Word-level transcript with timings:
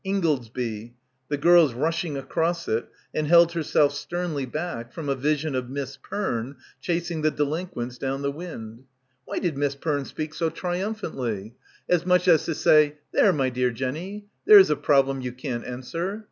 Ingoldsby— 0.03 0.95
the 1.29 1.37
girls 1.37 1.75
rushing 1.75 2.17
across 2.17 2.67
it, 2.67 2.89
and 3.13 3.27
held 3.27 3.51
herself 3.51 3.93
sternly 3.93 4.47
back 4.47 4.91
from 4.91 5.07
a 5.09 5.13
vision 5.15 5.53
of 5.53 5.69
Miss 5.69 5.95
Perne 5.95 6.55
chasing 6.79 7.21
the 7.21 7.29
delinquents 7.29 7.99
down 7.99 8.23
the 8.23 8.31
wind. 8.31 8.85
Why 9.25 9.37
did 9.37 9.55
Miss 9.59 9.75
Perne 9.75 10.05
speak 10.05 10.33
so 10.33 10.49
trium 10.49 10.95
phantly? 10.95 11.51
As 11.87 12.03
much 12.03 12.27
as 12.27 12.45
to 12.45 12.55
say 12.55 12.95
There, 13.11 13.31
my 13.31 13.51
dear— 13.51 13.67
101— 13.67 13.73
PILGRIMAGE 13.75 13.77
Jenny, 13.77 14.25
there's 14.47 14.71
a 14.71 14.75
problem 14.75 15.21
you 15.21 15.33
can't 15.33 15.65
answer. 15.65 16.19